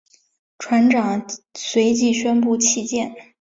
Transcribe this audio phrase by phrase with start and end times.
[0.57, 3.13] 船长随即宣布弃舰。